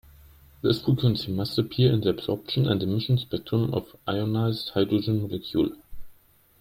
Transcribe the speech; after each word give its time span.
This 0.63 0.83
frequency 0.83 1.31
must 1.31 1.59
appear 1.59 1.93
in 1.93 2.01
the 2.01 2.09
absorption 2.09 2.65
and 2.67 2.81
emission 2.81 3.19
spectrum 3.19 3.71
of 3.71 3.95
ionized 4.07 4.69
hydrogen 4.69 5.21
molecule. 5.21 5.75